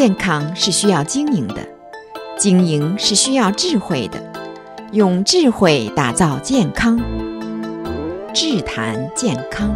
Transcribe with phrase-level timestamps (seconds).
[0.00, 1.56] 健康是需要经营的，
[2.38, 4.22] 经营是需要智慧的，
[4.92, 6.96] 用智慧打造健康。
[8.32, 9.74] 智谈健康，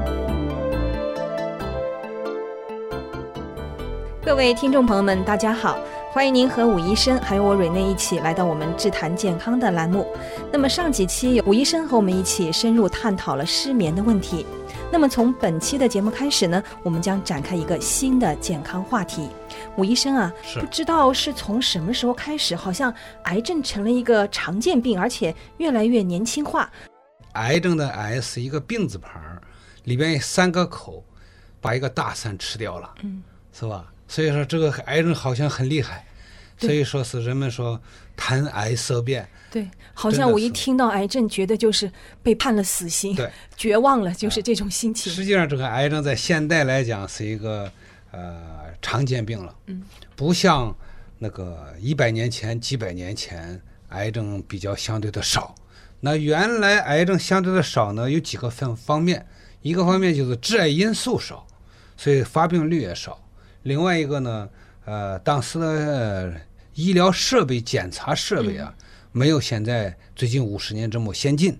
[4.24, 5.76] 各位听众朋友们，大家好，
[6.12, 10.06] 欢迎您和武医生还有我瑞内一起来到我们智谈健康的栏目。
[10.52, 14.46] 那么上几期武医生和我们一起深入探讨了失眠的问题。
[14.92, 19.26] 那么从本期的节目开始呢，我们将展开一个新的健康话题。
[19.78, 22.92] 武医生啊，不知道是从什么时候开始，好像
[23.24, 26.70] 癌症成了一个常见病，而且越来越年轻化。
[27.32, 29.18] 癌症的癌是一个病字旁，
[29.84, 31.02] 里边有三个口，
[31.58, 33.90] 把一个大三吃掉了，嗯，是吧？
[34.06, 36.04] 所以说这个癌症好像很厉害，
[36.66, 37.80] 所以说是人们说
[38.16, 39.28] 谈癌色变。
[39.50, 41.90] 对，好像我一听到癌症，觉得就是
[42.22, 45.12] 被判了死刑，对，绝望了，就是这种心情。
[45.12, 47.70] 实际上，这个癌症在现代来讲是一个
[48.12, 48.40] 呃
[48.80, 49.82] 常见病了，嗯，
[50.16, 50.74] 不像
[51.18, 55.54] 那个一百年前、几百年前，癌症比较相对的少。
[56.00, 59.26] 那原来癌症相对的少呢，有几个方方面，
[59.60, 61.46] 一个方面就是致癌因素少，
[61.96, 63.22] 所以发病率也少。
[63.64, 64.48] 另外一个呢，
[64.86, 66.34] 呃，当时的、呃、
[66.74, 68.74] 医疗设备、检查设备啊。
[68.76, 68.84] 嗯
[69.14, 71.58] 没有现在最近五十年这么先进，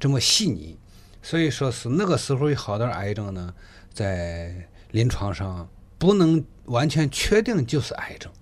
[0.00, 0.78] 这么细腻，
[1.20, 3.52] 所以说是那个时候有好多癌症呢，
[3.92, 8.32] 在临床上不能完全确定就是癌症，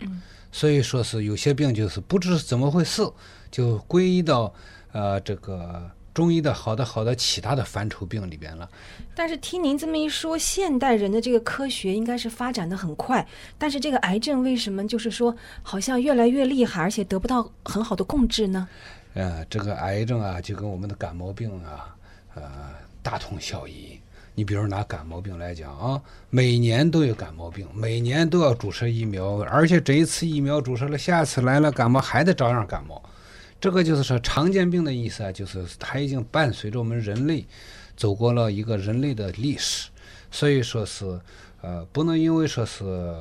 [0.53, 3.03] 所以说是有些病就是不知怎么回事，
[3.51, 4.55] 就归依到
[4.92, 5.91] 呃这个。
[6.14, 8.68] 中医的好的好的其他的范畴病里边了，
[9.14, 18.68] 但是听您这么一说，现代人的这个科学应该是发展的很快，但是这个癌症为什么就是说好像越来越厉害，而且得不到很好的控制呢？
[19.14, 21.94] 呃，这个癌症啊，就跟我们的感冒病啊，
[22.34, 22.42] 呃，
[23.02, 23.98] 大同小异。
[24.34, 33.02] 你比如拿感冒病来讲啊，每年都有感冒病，每年都要注射疫苗，而且这一次疫苗注射了，下次来了感冒还得照样感冒。
[33.62, 37.46] 这个就是说常见病的意思啊，就是它已经伴随着我们人类
[37.96, 39.89] 走过了一个人类的历史，
[40.33, 41.20] 所以说是
[41.61, 43.14] 呃不能因为说是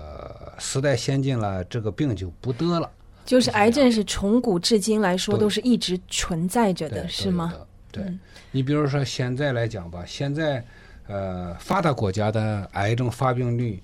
[0.57, 2.89] 时代先进了，这个病就不得了。
[3.23, 7.53] 就是癌症是从古至今来说都是一直存在着的，是吗？
[7.91, 8.03] 对，
[8.49, 10.65] 你比如说现在来讲吧，现在
[11.05, 13.79] 呃发达国家的癌症发病率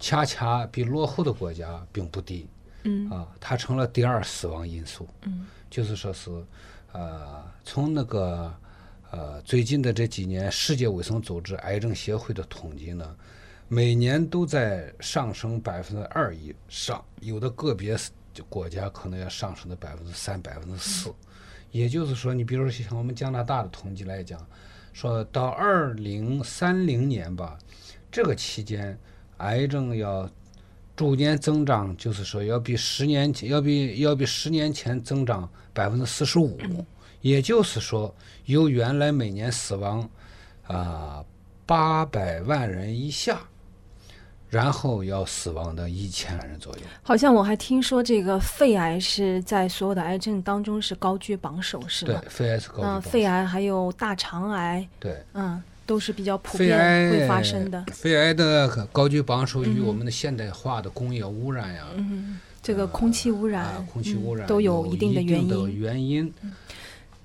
[0.00, 2.48] 恰恰比落后的国家并不低，
[2.84, 5.46] 嗯啊，它成了第二死亡因素，嗯。
[5.70, 6.30] 就是说是，
[6.92, 8.54] 呃，从那个
[9.10, 13.16] 呃最近的这几年，世界卫生组织癌症协会的统计呢，
[13.68, 17.96] 每年都在上升百分之二以上，有的个别
[18.50, 21.10] 国家可能要上升到百分之三、百分之四。
[21.70, 24.46] 也就是说，你比如说像我们加拿大的统计来讲，
[24.92, 27.56] 说到二零三零年吧，
[28.10, 28.98] 这个期间
[29.38, 30.28] 癌症要。
[31.02, 36.56] 逐年增长，就是说要比十年前要比要比十年前增长百分之四十五，
[37.20, 38.14] 也就是说，
[38.44, 40.08] 由原来每年死亡
[40.68, 41.24] 啊
[41.66, 43.40] 八百万人以下，
[44.48, 46.82] 然后要死亡的一千万人左右。
[47.02, 52.20] 好像我还听说，这个肺癌是在所有的癌症当中是高居榜首，是吗？
[52.20, 53.08] 对，肺癌是高居榜首。
[53.08, 54.88] 嗯，肺癌还有大肠癌。
[55.00, 55.60] 对，嗯。
[55.84, 57.84] 都是比较普遍会发生的。
[57.92, 65.80] 肺癌的高居榜首与我们的现代化的工业污染呀，嗯，这个空气污染，呃、空气污染、嗯、都有一定的原因。
[65.80, 66.34] 原因。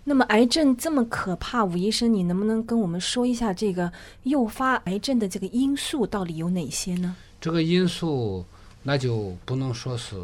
[0.03, 3.91] 那么癌症这么可怕，武医生，你能不能跟我们说一下这个
[4.23, 7.13] 诱发癌症的这个因素到底有哪些呢？
[7.41, 8.45] 这个因素
[8.83, 10.15] 那就不能说是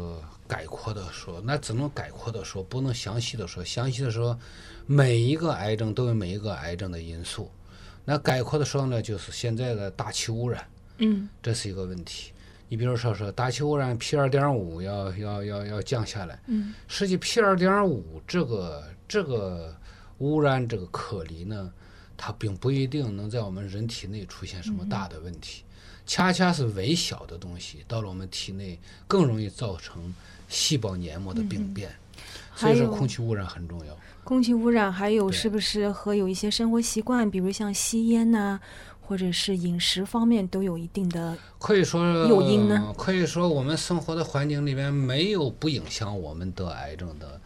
[0.48, 3.62] 概括的说，那只能概括的说，不能详细的说。
[3.62, 4.38] 详细的说，
[4.86, 7.50] 每一个癌症都有每一个癌症的因素。
[8.04, 10.66] 那概括的说呢，就是现在的大气污染，
[10.98, 12.32] 嗯，这是一个问题。
[12.68, 19.74] 你比如说说大气污染 P 二点五要要要要降下来，嗯，实际 P 二点五这个这个
[20.18, 21.72] 污染这个颗粒呢，
[22.16, 25.70] 它并不一定能在我们人体内出现什么大的问题，嗯、
[26.06, 30.12] 恰恰是微小的东西到了我们体内更容易造成
[30.48, 31.96] 细胞黏膜的病变，嗯、
[32.54, 33.96] 所以说空气污染很重要。
[34.22, 38.60] 空气污染还有是不是和有一些生活习惯，比如像吸烟呐、啊，
[39.00, 42.94] 或者是饮食方面都有一定的可以说诱因呢？
[42.96, 47.38] 可以说我们生活的环境里面没有不影响我们得癌症的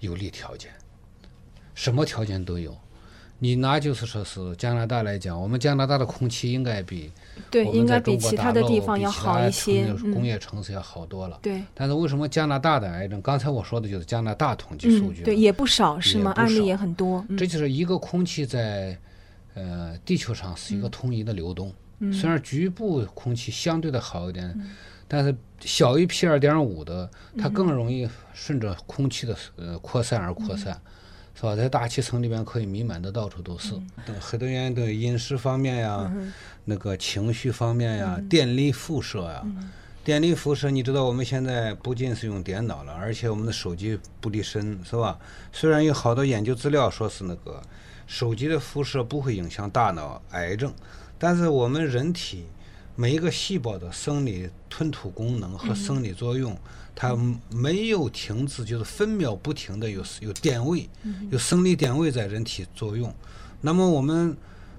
[0.00, 0.70] 有利条件，
[1.74, 2.74] 什么条件都有。
[3.38, 7.10] 你拿就是说是加拿大来讲，我们加拿大的空气应该比
[7.50, 11.38] 对应该比其他的地方要好一些，工业城市要好多了。
[11.42, 13.20] 对，但是为什么加拿大的癌症？
[13.20, 16.30] 刚才我说的就是加拿大统计数据，对，也不少是吗？
[16.32, 17.24] 案例也很多。
[17.36, 18.96] 这就是一个空气在
[19.54, 21.72] 呃地球上是一个统一的流动，
[22.12, 24.58] 虽然局部空气相对的好一点，
[25.06, 30.90] 但是小于 P 二点五的，它更容易顺着空气的呃扩散而扩散，嗯、
[31.34, 31.54] 是吧？
[31.56, 33.74] 在大气层里边可以弥漫的到处都是。
[34.06, 36.32] 嗯、很多原因对饮食方面呀，嗯、
[36.64, 39.42] 那个情绪方面呀，嗯、电力辐射呀。
[39.44, 39.70] 嗯
[40.04, 45.18] 电力辐射，你知道我们现在不仅是用电脑了，而且我们的手机不离身，是吧？
[45.50, 47.58] 虽然有好多研究资料说是那个
[48.06, 50.70] 手机的辐射不会影响大脑癌症，
[51.18, 52.44] 但是我们人体
[52.96, 56.56] 每一个细胞的生理吞吐功能和生理作用，
[56.94, 57.16] 它
[57.50, 60.88] 没有停止，就是分秒不停的有有电位，
[61.30, 63.14] 有生理电位在人体作用。
[63.60, 64.36] 那么我们。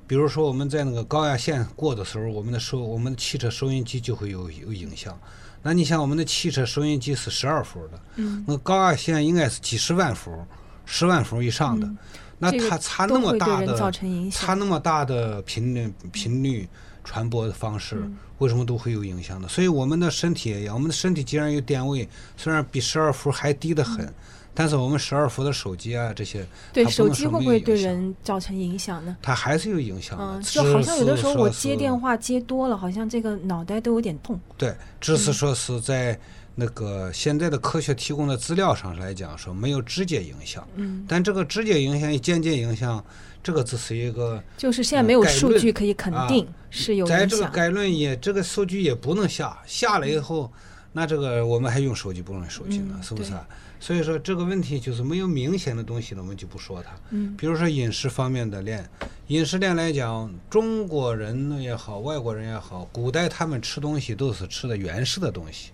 [0.07, 5.19] 比如说我们在那个高压线过的时候，我们的收我们的汽车收音机就会有有影响。
[5.63, 10.45] 那你像我们的汽车收音机是十二伏的，嗯，那高压线应该是几十万伏、
[10.85, 11.97] 十万伏以上的，嗯、
[12.37, 13.91] 那它差那么大的
[14.29, 16.69] 差那么大的频率频率
[17.05, 19.47] 传播的方式，嗯、为什么都会有影响呢？
[19.47, 22.05] 所以我们的身体也一样，我们的身体既然有电位，
[22.35, 24.05] 虽然比十二伏还低得很。
[24.05, 24.13] 嗯
[24.57, 29.17] 但是我们十二伏的手机啊，这些对手机会不会对人造成影响呢？
[29.21, 30.23] 它还是有影响的。
[30.23, 34.39] 嗯，就好像有的时候我接电话接多了，好像这个脑袋都有点痛。
[34.57, 36.17] 对，只是说是在
[36.55, 40.65] 那个现在的科学提供的资料上来讲，说没有直接影响。
[40.75, 41.03] 嗯。
[41.05, 43.03] 但这个直接影响与、间接影响，
[43.45, 44.41] 这个只是一个。
[44.57, 47.05] 就是现在没有数据可以肯定是有。
[47.05, 50.51] 在这个概论也，这个数据也不能下，下了以后，
[50.93, 52.99] 那这个我们还用手机不用手机呢？
[53.03, 53.47] 是不是啊？
[53.79, 56.89] 所以说这个问题就是没有明显的东西呢，我们就不说它。
[57.11, 58.83] 嗯，比如说饮食方面的链，
[59.27, 65.69] 饮食链来讲，中国人也好，外国人也好，古代他们吃东西都是吃的原始的东西，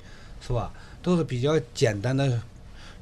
[0.45, 0.73] 是吧？
[1.01, 2.41] 都是比较简单的，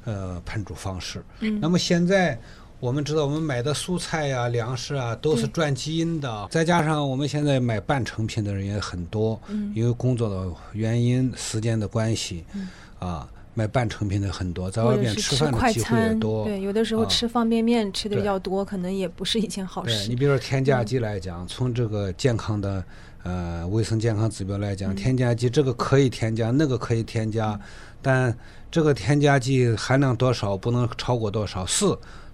[0.04, 1.22] 呃，烹煮方式。
[1.40, 2.38] 嗯，那么现在
[2.80, 12.68] 我们知道，我们买的蔬菜呀、粮食啊，都是转基因的，再加上我们现在买半成品的人也很多，嗯，因为工作的原因、时间的关系，嗯，
[12.98, 13.28] 啊。
[13.52, 16.44] 买半成品的很多，在外面吃饭的机会也多。
[16.44, 20.08] 对，有的时候吃方便面吃的比较多，可能也不是一件好事。
[20.08, 22.82] 你比如说添加剂来讲，从这个健康的
[23.24, 27.58] 呃卫生健康指标来讲，添加剂这个可以添加，那个可以添加，
[28.00, 28.34] 但
[28.70, 31.66] 这个添加剂含量多少不能超过多少？
[31.66, 31.84] 是，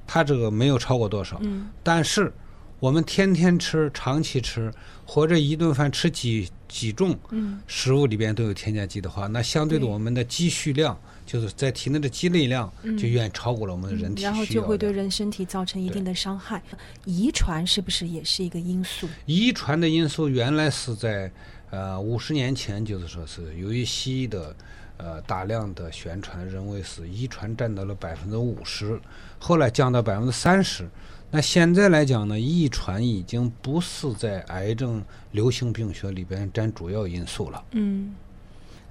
[0.07, 1.39] 它这个没有超过多少。
[1.43, 1.69] 嗯。
[1.83, 2.33] 但是
[2.79, 4.73] 我们天天吃、长期吃，
[5.05, 7.19] 或者一顿饭吃几几种
[7.67, 10.99] 食物里边都有添加剂的话，那相对的我们的积蓄量。
[11.27, 16.63] 就是在体内的积累量就远超过了我们的人体然后就会对人身体造成一定的伤害。
[17.05, 19.09] 遗传是不是也是一个因素？
[19.25, 21.29] 遗传的因素原来是在
[21.71, 24.55] 呃五十年前，就是说是由于西医的
[24.99, 29.01] 呃大量的宣传，认为是遗传占到了百分之五十，
[29.39, 30.89] 后来降到百分之三十。
[31.31, 35.03] 那现在来讲呢，遗传已经不是在癌症
[35.33, 37.65] 流行病学里边占主要因素了。
[37.73, 38.15] 嗯。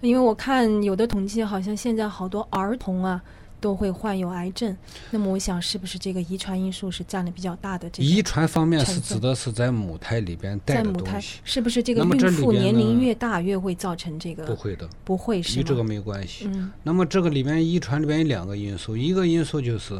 [0.01, 3.19] 因为我看有的统计，好像现在好多儿童啊
[3.65, 4.77] 都会患有癌症。
[5.09, 8.07] 那么我想，是不是这个遗传因素是占了比较大的这个？
[8.07, 10.75] 遗传方面是指的是在母胎里边带。
[10.75, 14.45] 在母胎是不是这个孕妇年龄越大越会造成这个？
[14.45, 15.59] 不会的，不会是。
[15.59, 16.45] 与这个没关系。
[16.45, 16.71] 嗯。
[16.83, 19.99] 那么这个里面遗传里边有两个因素，一个因素就是，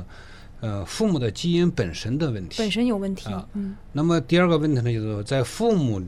[0.59, 2.59] 呃，父母的基因本身的问题。
[2.59, 3.33] 本身有问题。
[3.33, 3.47] 啊。
[3.53, 3.75] 嗯。
[3.93, 5.99] 那么第二个问题呢，就是在父母。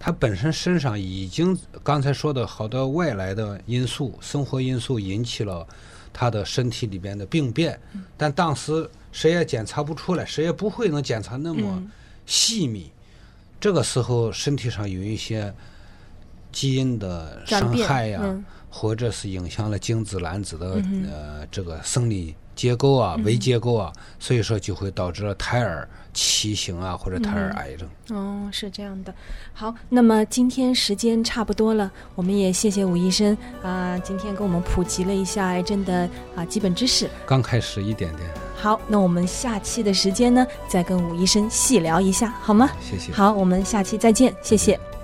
[0.00, 5.66] 他本身身上已经刚才说的好多外来的因素、生活因素引起了
[6.12, 7.78] 他的身体里边的病变，
[8.16, 11.82] 但当时谁也检查不出来，谁也不会能检查那么
[12.26, 12.90] 细密。
[13.60, 15.52] 这个时候身体上有一些
[16.52, 18.20] 基因的伤害呀，
[18.68, 25.88] 或者是影响了精子、卵子的呃这个生理结构啊、微结构啊，所以说就会导致了胎儿。
[26.14, 27.88] 畸形啊，或者胎儿癌症。
[28.08, 29.14] 嗯，哦，是这样的。
[29.52, 33.32] 好，那么今天时间差不多了，我们也谢谢武医生
[33.62, 37.08] 啊，呃，今天给我们普及了一下癌症的啊基本知识。
[37.24, 38.28] 刚开始一点点。
[38.56, 42.68] 好，那我们下期的时间呢，再跟武医生细聊一下，好吗？
[42.80, 43.12] 谢谢。
[43.12, 44.97] 好，我们下期再见，谢谢。